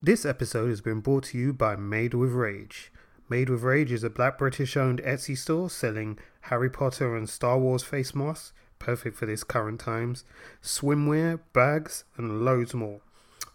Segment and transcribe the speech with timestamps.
[0.00, 2.92] This episode has been brought to you by Made with Rage.
[3.28, 7.58] Made with Rage is a black British owned Etsy store selling Harry Potter and Star
[7.58, 10.22] Wars face masks, perfect for this current times,
[10.62, 13.00] swimwear, bags, and loads more.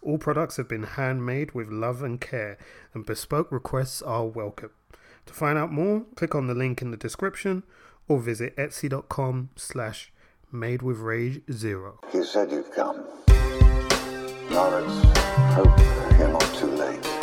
[0.02, 2.58] All products have been handmade with love and care,
[2.92, 4.72] and bespoke requests are welcome.
[5.24, 7.62] To find out more, click on the link in the description
[8.06, 10.12] or visit etsy.com slash
[10.52, 12.00] made with rage zero.
[12.12, 13.02] You said you'd come.
[14.50, 15.04] Lawrence,
[15.54, 15.78] hope
[16.18, 17.13] you're not too late.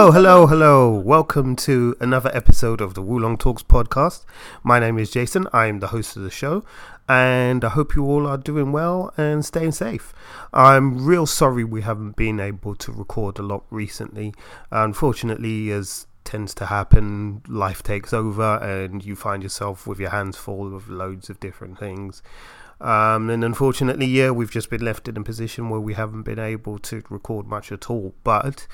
[0.00, 0.94] Hello, hello, hello.
[0.94, 4.24] Welcome to another episode of the Wulong Talks podcast.
[4.62, 5.46] My name is Jason.
[5.52, 6.64] I am the host of the show,
[7.06, 10.14] and I hope you all are doing well and staying safe.
[10.54, 14.32] I'm real sorry we haven't been able to record a lot recently.
[14.70, 20.38] Unfortunately, as tends to happen, life takes over, and you find yourself with your hands
[20.38, 22.22] full of loads of different things.
[22.80, 26.38] Um, and unfortunately, yeah, we've just been left in a position where we haven't been
[26.38, 28.14] able to record much at all.
[28.24, 28.66] But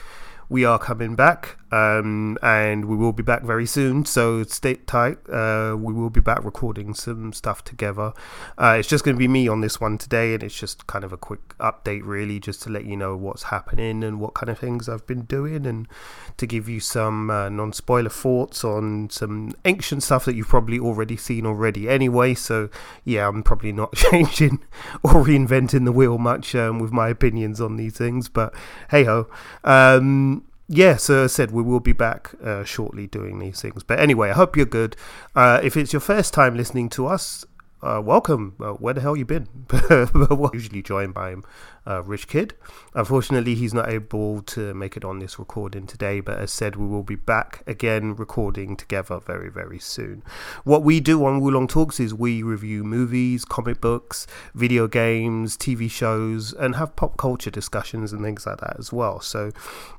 [0.48, 4.04] we are coming back, um, and we will be back very soon.
[4.04, 5.18] So stay tight.
[5.28, 8.12] Uh, we will be back recording some stuff together.
[8.56, 11.04] Uh, it's just going to be me on this one today, and it's just kind
[11.04, 14.48] of a quick update, really, just to let you know what's happening and what kind
[14.48, 15.88] of things I've been doing, and
[16.36, 21.16] to give you some uh, non-spoiler thoughts on some ancient stuff that you've probably already
[21.16, 21.88] seen already.
[21.88, 22.68] Anyway, so
[23.04, 24.60] yeah, I'm probably not changing
[25.02, 28.54] or reinventing the wheel much um, with my opinions on these things, but
[28.90, 29.26] hey ho.
[29.64, 30.35] Um,
[30.68, 33.82] yeah, so I said we will be back uh, shortly doing these things.
[33.82, 34.96] But anyway, I hope you're good.
[35.34, 37.44] Uh, if it's your first time listening to us,
[37.82, 38.54] uh, welcome.
[38.58, 39.48] Uh, where the hell you been?
[40.52, 41.36] Usually joined by
[41.86, 42.54] uh, Rich Kid.
[42.94, 46.86] Unfortunately, he's not able to make it on this recording today, but as said, we
[46.86, 50.22] will be back again recording together very, very soon.
[50.64, 55.90] What we do on Wulong Talks is we review movies, comic books, video games, TV
[55.90, 59.20] shows, and have pop culture discussions and things like that as well.
[59.20, 59.52] So,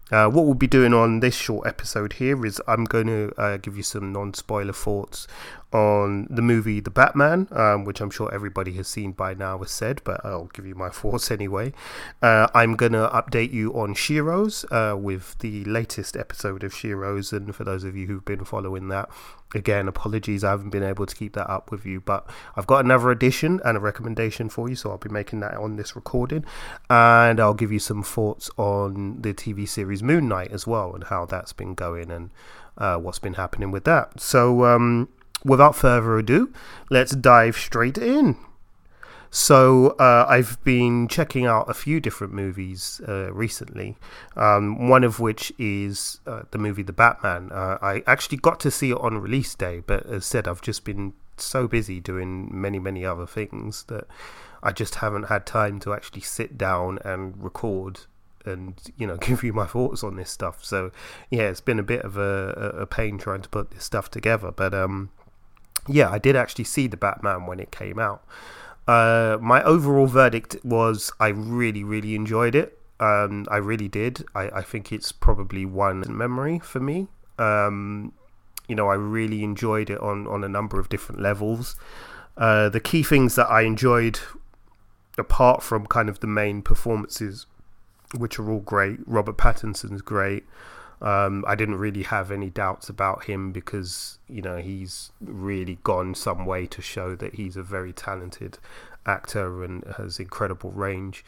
[0.10, 3.58] uh, what we'll be doing on this short episode here is I'm going to uh,
[3.58, 5.28] give you some non spoiler thoughts
[5.74, 9.72] on the movie The Batman, um, which I'm sure everybody has seen by now, as
[9.72, 11.74] said, but I'll give you my thoughts anyway.
[12.22, 17.32] Uh, I'm going to update you on Sheroes uh, with the latest episode of Sheroes,
[17.32, 19.10] and for those of you who've been following that,
[19.54, 22.84] again, apologies, I haven't been able to keep that up with you, but I've got
[22.86, 26.46] another edition and a recommendation for you, so I'll be making that on this recording,
[26.90, 31.06] and I'll give you some thoughts on the TV series Moon Knight as well, and
[31.06, 32.32] how that's been going and
[32.78, 34.20] uh, what's been happening with that.
[34.20, 35.10] So, um,
[35.44, 36.54] without further ado,
[36.90, 38.38] let's dive straight in.
[39.30, 43.98] So uh, I've been checking out a few different movies uh, recently.
[44.36, 47.52] Um, one of which is uh, the movie The Batman.
[47.52, 50.86] Uh, I actually got to see it on release day, but as said, I've just
[50.86, 54.08] been so busy doing many, many other things that
[54.64, 58.02] I just haven't had time to actually sit down and record
[58.46, 60.64] and you know give you my thoughts on this stuff.
[60.64, 60.92] So
[61.30, 64.52] yeah, it's been a bit of a, a pain trying to put this stuff together,
[64.52, 65.12] but um,
[65.88, 68.24] yeah, I did actually see the Batman when it came out.
[68.88, 72.80] Uh, my overall verdict was I really, really enjoyed it.
[73.00, 74.26] Um, I really did.
[74.34, 77.08] I, I think it's probably one memory for me.
[77.38, 78.14] Um,
[78.68, 81.76] you know, I really enjoyed it on, on a number of different levels.
[82.38, 84.20] Uh, the key things that I enjoyed,
[85.18, 87.46] apart from kind of the main performances,
[88.16, 90.46] which are all great, Robert Pattinson's great.
[91.02, 96.16] Um, I didn't really have any doubts about him because you know he's really gone
[96.16, 98.58] some way to show that he's a very talented
[99.06, 101.24] actor and has incredible range.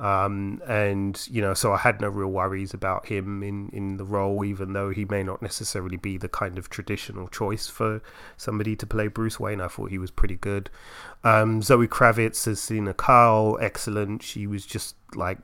[0.00, 4.04] Um, and you know, so I had no real worries about him in, in the
[4.04, 8.00] role, even though he may not necessarily be the kind of traditional choice for
[8.38, 9.60] somebody to play Bruce Wayne.
[9.60, 10.70] I thought he was pretty good.
[11.22, 14.22] Um, Zoe Kravitz as Selina Kyle, excellent.
[14.22, 15.36] She was just like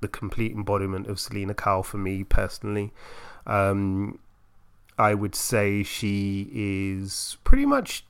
[0.00, 2.92] the complete embodiment of Selina Kyle for me personally.
[3.46, 4.18] Um,
[4.98, 8.04] I would say she is pretty much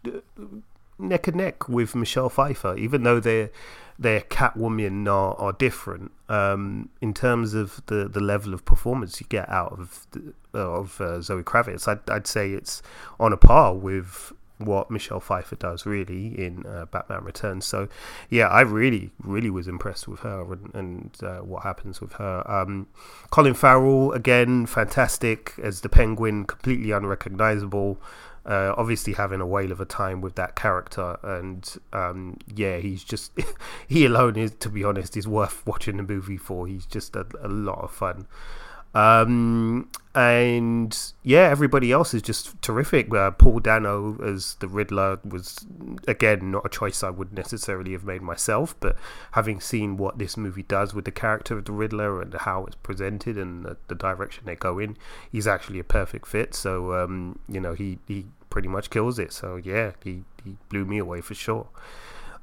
[0.98, 3.50] neck and neck with Michelle Pfeiffer, even though their
[3.98, 9.26] their Catwoman are, are different um, in terms of the, the level of performance you
[9.28, 11.88] get out of the, of uh, Zoe Kravitz.
[11.88, 12.80] I'd, I'd say it's
[13.18, 17.64] on a par with what Michelle Pfeiffer does really in uh, Batman Returns.
[17.64, 17.88] So,
[18.28, 22.42] yeah, I really, really was impressed with her and, and uh, what happens with her.
[22.50, 22.88] Um,
[23.30, 28.00] Colin Farrell again, fantastic as the Penguin, completely unrecognizable.
[28.46, 33.04] Uh, obviously having a whale of a time with that character and um, yeah he's
[33.04, 33.30] just
[33.88, 37.26] he alone is to be honest is worth watching the movie for he's just a,
[37.42, 38.26] a lot of fun
[38.98, 43.14] um, and yeah, everybody else is just terrific.
[43.14, 45.64] Uh, Paul Dano as the Riddler was
[46.08, 48.96] again not a choice I would necessarily have made myself, but
[49.32, 52.74] having seen what this movie does with the character of the Riddler and how it's
[52.76, 54.96] presented and the, the direction they go in,
[55.30, 56.52] he's actually a perfect fit.
[56.52, 59.32] So um, you know, he he pretty much kills it.
[59.32, 61.68] So yeah, he he blew me away for sure.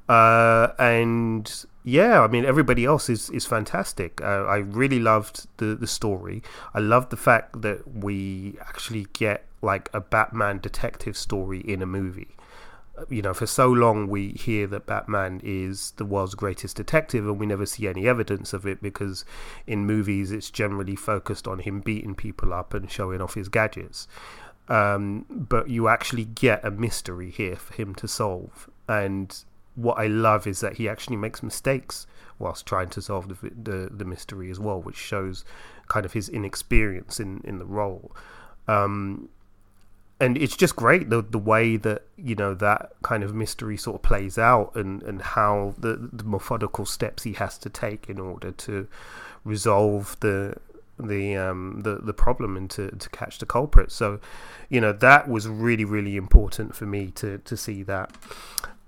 [0.08, 4.20] Uh, and yeah, I mean everybody else is is fantastic.
[4.20, 6.42] Uh, I really loved the the story.
[6.74, 11.86] I loved the fact that we actually get like a Batman detective story in a
[11.86, 12.36] movie.
[12.96, 17.26] Uh, You know, for so long we hear that Batman is the world's greatest detective,
[17.26, 19.24] and we never see any evidence of it because
[19.66, 24.06] in movies it's generally focused on him beating people up and showing off his gadgets.
[24.68, 29.44] Um, but you actually get a mystery here for him to solve, and
[29.76, 32.06] what I love is that he actually makes mistakes
[32.38, 35.44] whilst trying to solve the the, the mystery as well, which shows
[35.88, 38.14] kind of his inexperience in in the role.
[38.66, 39.28] Um,
[40.18, 43.96] and it's just great the the way that you know that kind of mystery sort
[43.96, 48.18] of plays out and and how the, the methodical steps he has to take in
[48.18, 48.88] order to
[49.44, 50.56] resolve the
[50.98, 54.18] the um the the problem and to to catch the culprit so
[54.70, 58.10] you know that was really really important for me to to see that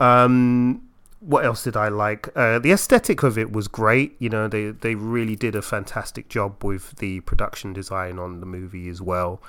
[0.00, 0.82] um
[1.20, 2.28] what else did I like?
[2.36, 4.14] Uh, the aesthetic of it was great.
[4.18, 8.46] You know, they they really did a fantastic job with the production design on the
[8.46, 9.42] movie as well.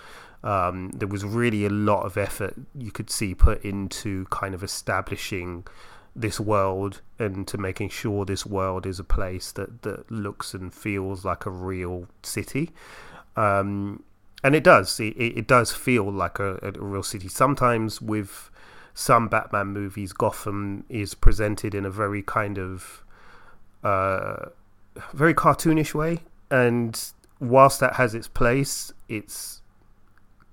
[0.44, 4.64] Um, there was really a lot of effort you could see put into kind of
[4.64, 5.68] establishing
[6.16, 10.74] this world and to making sure this world is a place that that looks and
[10.74, 12.72] feels like a real city.
[13.36, 14.04] Um,
[14.44, 15.00] and it does.
[15.00, 17.28] It, it does feel like a, a real city.
[17.28, 18.50] Sometimes with
[18.94, 23.04] some Batman movies, Gotham is presented in a very kind of
[23.84, 24.48] uh,
[25.14, 26.20] very cartoonish way,
[26.52, 29.62] and whilst that has its place, it's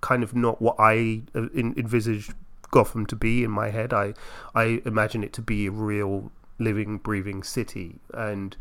[0.00, 2.34] kind of not what I uh, envisaged
[2.70, 3.92] Gotham to be in my head.
[3.92, 4.14] I
[4.54, 8.56] I imagine it to be a real living, breathing city, and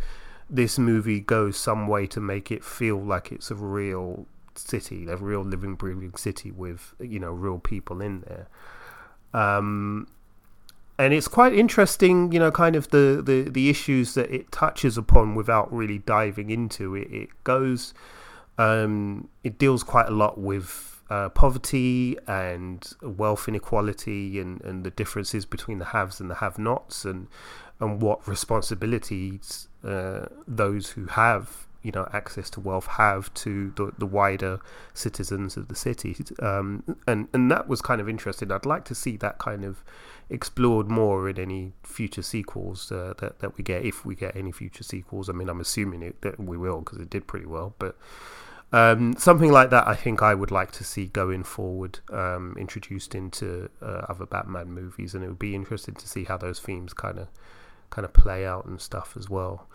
[0.50, 5.18] this movie goes some way to make it feel like it's a real city, a
[5.18, 8.48] real living, breathing city with you know real people in there.
[9.34, 10.08] Um,
[10.98, 14.98] and it's quite interesting, you know, kind of the, the, the issues that it touches
[14.98, 17.12] upon without really diving into it.
[17.12, 17.94] It goes,
[18.58, 24.92] um, it deals quite a lot with uh, poverty and wealth inequality and, and the
[24.92, 27.28] differences between the haves and the have-nots and
[27.80, 33.92] and what responsibilities uh, those who have you know access to wealth have to the,
[34.00, 34.60] the wider
[34.96, 36.16] citizens of the city.
[36.40, 38.52] Um, and and that was kind of interesting.
[38.52, 39.84] I'd like to see that kind of
[40.30, 44.52] explored more in any future sequels uh, that, that we get if we get any
[44.52, 45.30] future sequels.
[45.30, 47.96] I mean I'm assuming it, that we will because it did pretty well but
[48.76, 53.16] um, something like that I think I would like to see going forward um, introduced
[53.16, 56.94] into uh, other Batman movies and it would be interesting to see how those themes
[56.94, 57.28] kind of
[57.90, 59.68] kind of play out and stuff as well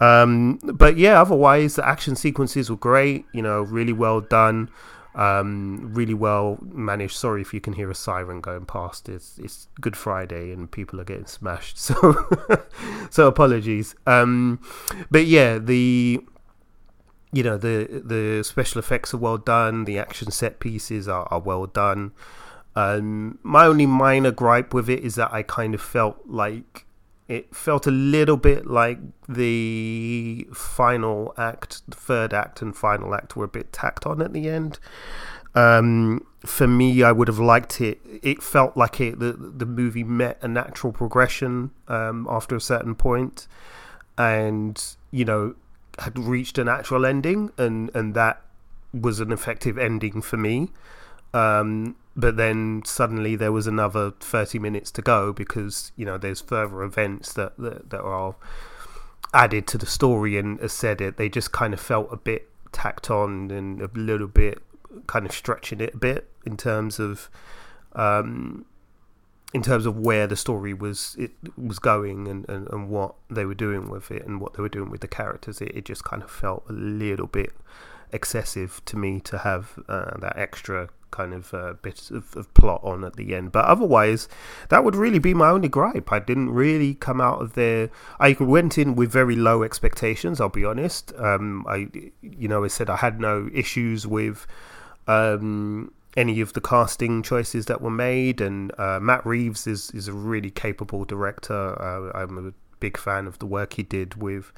[0.00, 3.24] um, but yeah, otherwise the action sequences were great.
[3.32, 4.70] You know, really well done,
[5.14, 7.16] um, really well managed.
[7.16, 9.08] Sorry if you can hear a siren going past.
[9.08, 11.78] It's it's Good Friday and people are getting smashed.
[11.86, 12.14] So
[13.10, 13.94] so apologies.
[14.06, 14.60] Um,
[15.10, 16.20] but yeah, the
[17.36, 19.84] you know the the special effects are well done.
[19.84, 22.12] The action set pieces are, are well done.
[22.74, 26.86] Um, my only minor gripe with it is that I kind of felt like
[27.28, 33.36] it felt a little bit like the final act, the third act and final act
[33.36, 34.78] were a bit tacked on at the end.
[35.54, 38.00] Um, for me, I would have liked it.
[38.22, 42.94] It felt like it the the movie met a natural progression um, after a certain
[42.94, 43.46] point,
[44.16, 45.54] and you know
[45.98, 48.42] had reached a natural ending, and and that
[48.92, 50.70] was an effective ending for me.
[51.34, 56.40] Um, but then suddenly there was another 30 minutes to go because you know there's
[56.40, 58.36] further events that that, that are
[59.34, 62.48] added to the story and as said it they just kind of felt a bit
[62.72, 64.62] tacked on and a little bit
[65.06, 67.28] kind of stretching it a bit in terms of
[67.94, 68.64] um
[69.56, 73.46] in terms of where the story was it was going and, and, and what they
[73.46, 76.04] were doing with it and what they were doing with the characters it, it just
[76.04, 77.52] kind of felt a little bit
[78.12, 82.80] excessive to me to have uh, that extra kind of uh, bit of, of plot
[82.84, 83.50] on at the end.
[83.50, 84.28] But otherwise,
[84.68, 86.12] that would really be my only gripe.
[86.12, 87.90] I didn't really come out of there.
[88.20, 90.40] I went in with very low expectations.
[90.40, 91.12] I'll be honest.
[91.16, 91.88] Um, I,
[92.20, 94.46] you know, I said I had no issues with.
[95.08, 100.08] Um, any of the casting choices that were made, and uh, Matt Reeves is is
[100.08, 101.80] a really capable director.
[101.80, 104.52] Uh, I'm a big fan of the work he did with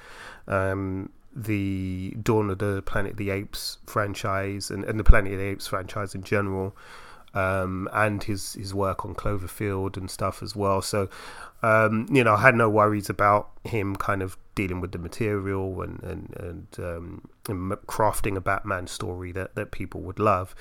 [0.47, 5.39] um, the Dawn of the Planet of the Apes franchise and, and the Planet of
[5.39, 6.77] the Apes franchise in general,
[7.35, 10.81] um, and his his work on Cloverfield and stuff as well.
[10.81, 11.09] So,
[11.63, 15.83] um, you know, I had no worries about him kind of dealing with the material
[15.83, 20.55] and and and, um, and crafting a Batman story that that people would love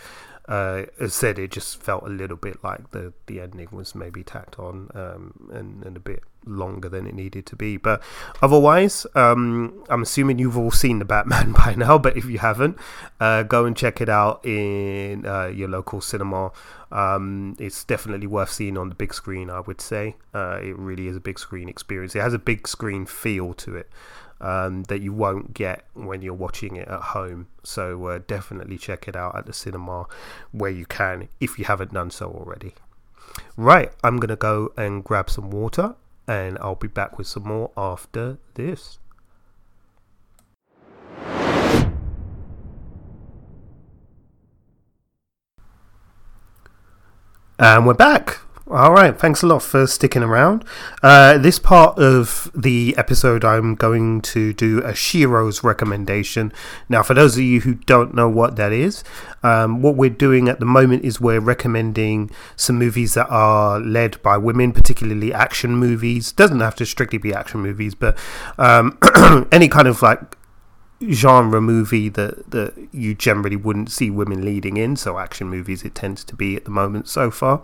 [0.47, 4.23] uh, as said, it just felt a little bit like the, the ending was maybe
[4.23, 7.75] tacked on um, and, and a bit longer than it needed to be.
[7.75, 8.01] But
[8.41, 11.97] otherwise, um, I'm assuming you've all seen the Batman by now.
[11.97, 12.77] But if you haven't,
[13.19, 16.53] uh, go and check it out in uh, your local cinema.
[16.93, 19.49] Um, it's definitely worth seeing on the big screen.
[19.49, 22.15] I would say uh, it really is a big screen experience.
[22.15, 23.89] It has a big screen feel to it
[24.39, 27.47] um, that you won't get when you're watching it at home.
[27.63, 30.05] So uh, definitely check it out at the cinema
[30.51, 32.73] where you can if you haven't done so already.
[33.55, 35.95] Right, I'm going to go and grab some water
[36.27, 38.99] and I'll be back with some more after this.
[47.59, 48.46] And we're back.
[48.69, 50.65] All right, thanks a lot for sticking around.
[51.01, 56.51] Uh, this part of the episode, I'm going to do a Sheroes recommendation.
[56.89, 59.05] Now, for those of you who don't know what that is,
[59.41, 64.21] um, what we're doing at the moment is we're recommending some movies that are led
[64.21, 66.33] by women, particularly action movies.
[66.33, 68.17] Doesn't have to strictly be action movies, but
[68.57, 68.97] um,
[69.53, 70.19] any kind of like
[71.11, 75.93] genre movie that that you generally wouldn't see women leading in so action movies it
[75.93, 77.61] tends to be at the moment so far.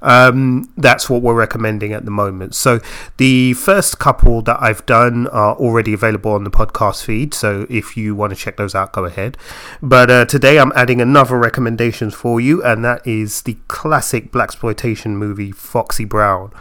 [0.00, 2.54] Um, that's what we're recommending at the moment.
[2.54, 2.80] So
[3.18, 7.96] the first couple that i've done are already available on the podcast feed so if
[7.96, 9.36] you want to check those out go ahead.
[9.80, 15.10] But uh, today i'm adding another recommendation for you and that is the classic blaxploitation
[15.10, 16.52] movie foxy brown.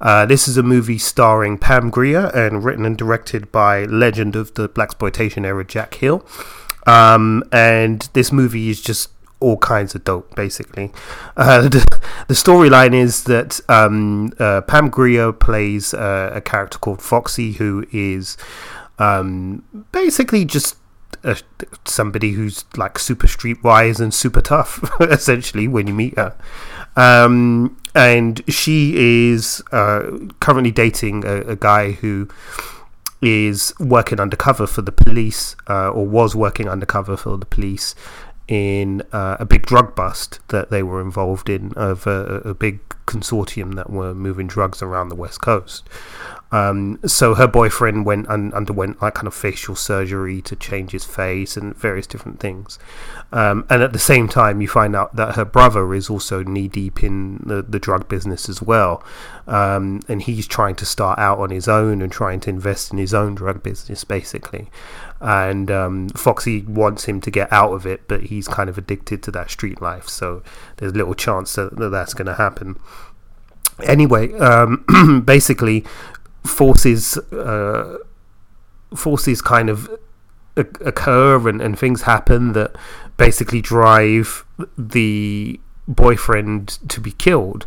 [0.00, 4.54] Uh, this is a movie starring Pam Grier and written and directed by legend of
[4.54, 6.26] the blaxploitation era Jack Hill.
[6.86, 9.10] Um, and this movie is just
[9.40, 10.90] all kinds of dope, basically.
[11.36, 17.02] Uh, the, the storyline is that um, uh, Pam Grier plays uh, a character called
[17.02, 18.36] Foxy, who is
[18.98, 20.76] um, basically just
[21.84, 26.36] somebody who's like super streetwise and super tough, essentially, when you meet her.
[26.96, 30.10] Um, and she is uh,
[30.40, 32.28] currently dating a, a, guy who
[33.20, 37.94] is working undercover for the police, uh, or was working undercover for the police
[38.46, 42.80] in uh, a big drug bust that they were involved in of a, a big
[43.06, 45.88] consortium that were moving drugs around the west coast.
[46.50, 51.04] Um, so her boyfriend went and underwent like kind of facial surgery to change his
[51.04, 52.78] face and various different things.
[53.32, 56.68] Um, and at the same time, you find out that her brother is also knee
[56.68, 59.02] deep in the, the drug business as well.
[59.46, 62.98] Um, and he's trying to start out on his own and trying to invest in
[62.98, 64.70] his own drug business, basically.
[65.20, 69.22] And um, Foxy wants him to get out of it, but he's kind of addicted
[69.24, 70.08] to that street life.
[70.08, 70.42] So
[70.76, 72.78] there's little chance that, that that's going to happen
[73.84, 75.84] anyway, um, basically,
[76.44, 77.98] forces uh,
[78.94, 79.90] forces kind of
[80.56, 82.74] occur and, and things happen that
[83.16, 84.44] basically drive
[84.76, 87.66] the boyfriend to be killed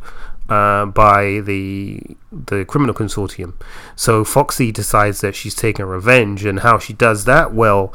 [0.50, 2.02] uh, by the
[2.32, 3.54] the criminal consortium.
[3.96, 7.54] So Foxy decides that she's taking revenge, and how she does that?
[7.54, 7.94] Well,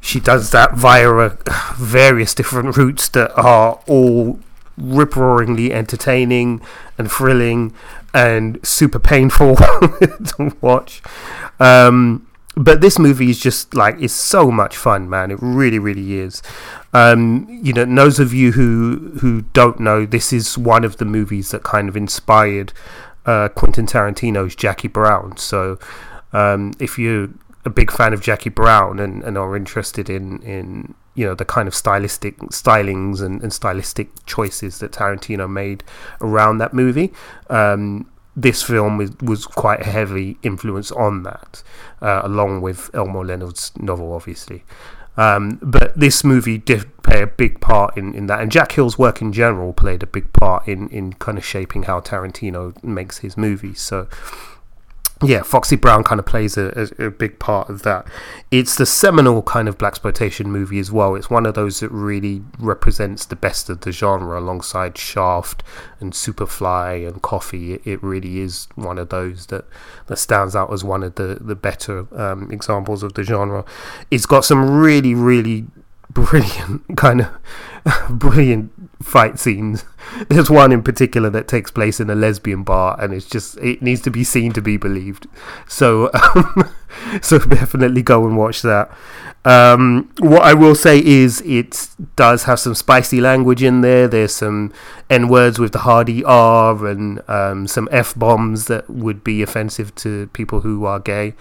[0.00, 1.38] she does that via a,
[1.76, 4.40] various different routes that are all
[4.80, 6.60] rip roaringly entertaining
[6.98, 7.72] and thrilling
[8.14, 11.02] and super painful to watch.
[11.58, 15.30] Um, but this movie is just like it's so much fun, man.
[15.30, 16.42] It really, really is.
[16.92, 21.04] Um, you know, those of you who who don't know, this is one of the
[21.04, 22.72] movies that kind of inspired
[23.24, 25.36] uh, Quentin Tarantino's Jackie Brown.
[25.36, 25.78] So,
[26.32, 27.28] um, if you're
[27.64, 31.44] a big fan of Jackie Brown and, and are interested in in you know the
[31.44, 35.84] kind of stylistic stylings and, and stylistic choices that Tarantino made
[36.22, 37.12] around that movie.
[37.50, 41.62] Um, this film was, was, quite a heavy influence on that,
[42.00, 44.64] uh, along with Elmore Leonard's novel, obviously.
[45.18, 48.96] Um, but this movie did play a big part in, in that, and Jack Hill's
[48.96, 53.18] work in general played a big part in, in kind of shaping how Tarantino makes
[53.18, 53.82] his movies.
[53.82, 54.08] So
[55.22, 58.06] yeah, Foxy Brown kind of plays a, a, a, big part of that.
[58.50, 61.14] It's the seminal kind of blaxploitation movie as well.
[61.14, 65.62] It's one of those that really represents the best of the genre, alongside Shaft
[66.00, 67.74] and Superfly and Coffy.
[67.74, 69.66] It, it really is one of those that
[70.06, 73.64] that stands out as one of the the better um, examples of the genre.
[74.10, 75.66] It's got some really really
[76.12, 77.28] brilliant kind of
[78.10, 79.84] brilliant fight scenes.
[80.28, 83.82] There's one in particular that takes place in a lesbian bar, and it's just it
[83.82, 85.26] needs to be seen to be believed.
[85.68, 86.70] So, um,
[87.22, 88.90] so definitely go and watch that.
[89.42, 94.06] Um, what I will say is it does have some spicy language in there.
[94.06, 94.72] There's some
[95.08, 99.94] n words with the hardy R and um, some f bombs that would be offensive
[99.96, 101.34] to people who are gay.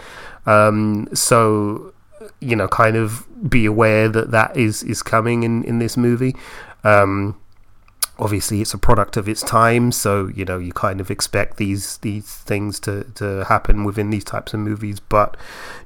[0.45, 1.93] Um, so
[2.39, 6.35] you know, kind of be aware that that is is coming in in this movie.
[6.83, 7.39] Um,
[8.17, 11.97] obviously, it's a product of its time, so you know you kind of expect these
[11.97, 14.99] these things to to happen within these types of movies.
[14.99, 15.37] But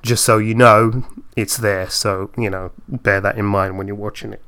[0.02, 1.04] just so you know,
[1.36, 1.90] it's there.
[1.90, 4.42] So you know, bear that in mind when you're watching it.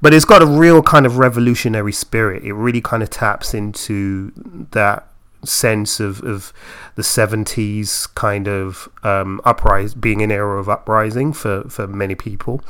[0.00, 2.42] But it's got a real kind of revolutionary spirit.
[2.42, 4.32] It really kind of taps into
[4.70, 5.11] that
[5.44, 6.52] sense of, of
[6.94, 12.62] the 70s kind of um, uprising, being an era of uprising for, for many people.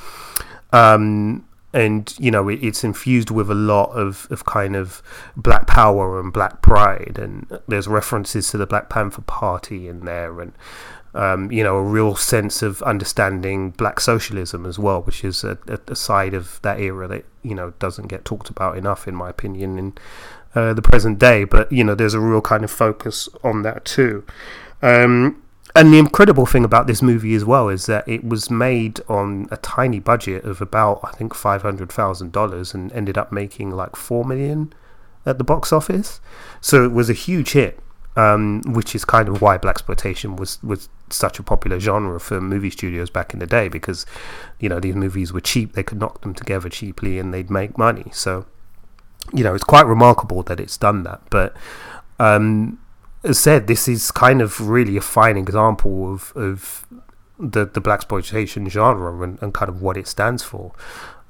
[0.73, 5.03] Um, and you know it, it's infused with a lot of, of kind of
[5.37, 10.41] black power and black pride and there's references to the black panther party in there
[10.41, 10.53] and
[11.15, 15.59] um, you know a real sense of understanding black socialism as well which is a,
[15.87, 19.29] a, side of that era that you know doesn't get talked about enough in my
[19.29, 19.93] opinion in
[20.55, 23.85] uh, the present day, but you know, there's a real kind of focus on that
[23.85, 24.25] too.
[24.83, 25.43] Um,
[25.75, 29.49] and the incredible thing about this movie as well is that it was made on
[29.51, 33.71] a tiny budget of about, I think, five hundred thousand dollars, and ended up making
[33.71, 34.73] like four million
[35.25, 36.21] at the box office.
[36.61, 37.81] So it was a huge hit,
[38.17, 42.71] um, which is kind of why blaxploitation was was such a popular genre for movie
[42.71, 44.05] studios back in the day because
[44.61, 47.79] you know these movies were cheap; they could knock them together cheaply, and they'd make
[47.79, 48.11] money.
[48.13, 48.45] So
[49.33, 51.21] you know, it's quite remarkable that it's done that.
[51.31, 51.57] But
[52.19, 52.79] um,
[53.25, 56.87] as said, this is kind of really a fine example of, of
[57.39, 60.73] the the blaxploitation genre and, and kind of what it stands for.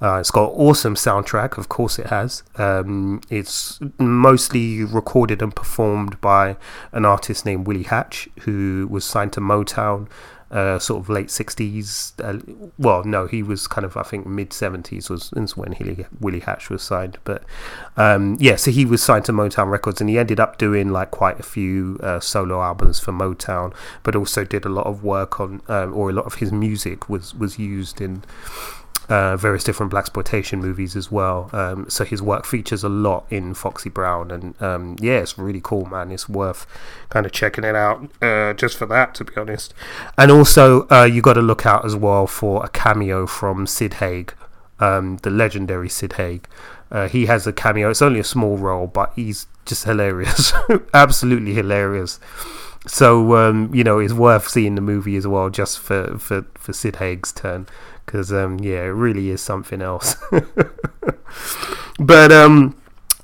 [0.01, 2.43] Uh, it's got awesome soundtrack, of course it has.
[2.57, 6.57] Um, it's mostly recorded and performed by
[6.91, 10.09] an artist named Willie Hutch, who was signed to Motown
[10.53, 12.13] uh, sort of late 60s.
[12.23, 16.41] Uh, well, no, he was kind of, I think, mid 70s was, when he, Willie
[16.41, 17.19] Hutch was signed.
[17.25, 17.43] But
[17.97, 21.11] um, yeah, so he was signed to Motown Records and he ended up doing like
[21.11, 25.41] quite a few uh, solo albums for Motown, but also did a lot of work
[25.41, 28.23] on, um, or a lot of his music was, was used in
[29.13, 31.51] uh, various different blaxploitation movies as well.
[31.53, 35.61] Um, so his work features a lot in Foxy Brown, and um, yeah, it's really
[35.63, 36.11] cool, man.
[36.11, 36.67] It's worth
[37.11, 39.75] kind of checking it out uh, just for that, to be honest.
[40.17, 43.95] And also, uh, you got to look out as well for a cameo from Sid
[43.95, 44.33] Haig,
[44.81, 46.49] um, the legendary Sid Haig.
[46.91, 47.91] Uh, he has a cameo.
[47.91, 50.55] It's only a small role, but he's just hilarious,
[50.95, 52.19] absolutely hilarious.
[52.87, 56.73] So um, you know, it's worth seeing the movie as well, just for for for
[56.73, 57.67] Sid Haig's turn
[58.05, 60.17] because um, yeah, it really is something else.
[61.99, 62.77] but um,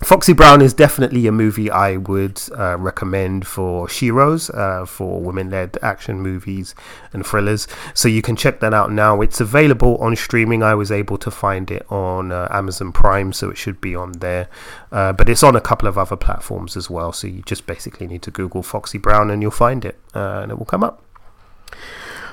[0.05, 5.77] Foxy Brown is definitely a movie I would uh, recommend for sheroes, uh, for women-led
[5.83, 6.77] action movies
[7.13, 7.67] and thrillers.
[7.95, 9.21] So you can check that out now.
[9.21, 10.63] It's available on streaming.
[10.63, 14.13] I was able to find it on uh, Amazon Prime, so it should be on
[14.13, 14.49] there.
[14.93, 17.13] Uh, but it's on a couple of other platforms as well.
[17.13, 20.53] So you just basically need to Google Foxy Brown and you'll find it, uh, and
[20.53, 21.03] it will come up.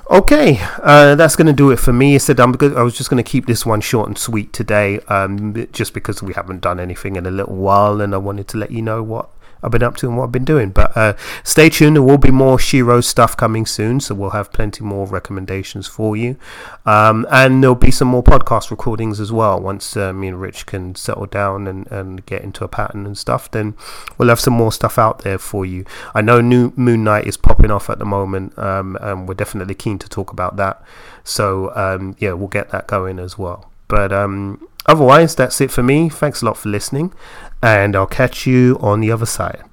[0.07, 2.13] Okay, uh, that's going to do it for me.
[2.13, 2.77] I said I'm good.
[2.77, 6.21] I was just going to keep this one short and sweet today, um, just because
[6.21, 9.01] we haven't done anything in a little while, and I wanted to let you know
[9.01, 9.29] what
[9.65, 10.69] I've been up to and what I've been doing.
[10.69, 11.95] But uh, stay tuned.
[11.95, 16.15] There will be more Shero stuff coming soon, so we'll have plenty more recommendations for
[16.15, 16.37] you.
[16.85, 19.59] Um, and there'll be some more podcast recordings as well.
[19.59, 23.17] Once uh, me and Rich can settle down and, and get into a pattern and
[23.17, 23.75] stuff, then
[24.17, 25.85] we'll have some more stuff out there for you.
[26.13, 29.75] I know New Moon Knight is popping off at the moment, um, and we're definitely
[29.75, 30.81] keen to talk about that.
[31.23, 33.71] So um, yeah, we'll get that going as well.
[33.87, 36.09] But um, otherwise, that's it for me.
[36.09, 37.13] Thanks a lot for listening,
[37.61, 39.63] and I'll catch you on the other side.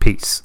[0.00, 0.42] Peace.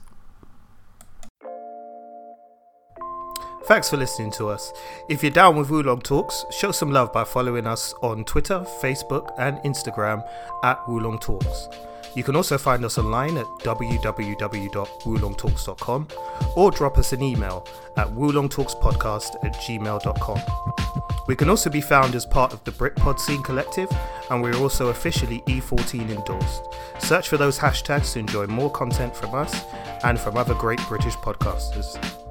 [3.66, 4.74] Thanks for listening to us.
[5.08, 9.34] If you're down with Wulong Talks, show some love by following us on Twitter, Facebook,
[9.38, 10.28] and Instagram
[10.64, 11.70] at Wulong Talks.
[12.16, 16.08] You can also find us online at www.wulongtalks.com
[16.56, 21.01] or drop us an email at wulongtalkspodcast at gmail.com.
[21.32, 23.90] We can also be found as part of the Britpod Scene Collective,
[24.30, 26.62] and we're also officially E14 endorsed.
[27.00, 29.64] Search for those hashtags to enjoy more content from us
[30.04, 32.31] and from other great British podcasters.